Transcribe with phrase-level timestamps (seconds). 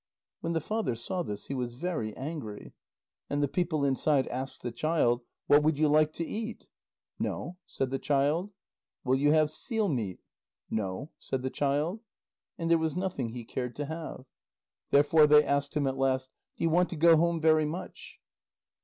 [0.39, 2.73] When the father saw this, he was very angry.
[3.29, 6.65] And the people inside asked the child: "What would you like to eat?"
[7.19, 8.49] "No," said the child.
[9.03, 10.19] "Will you have seal meat?"
[10.71, 11.99] "No," said the child.
[12.57, 14.25] And there was nothing he cared to have.
[14.89, 18.17] Therefore they asked him at last: "Do you want to go home very much?"